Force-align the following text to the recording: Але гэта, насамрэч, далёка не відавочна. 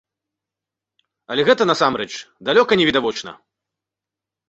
Але 1.35 1.41
гэта, 1.51 1.63
насамрэч, 1.73 2.09
далёка 2.51 2.71
не 2.83 2.91
відавочна. 2.93 3.31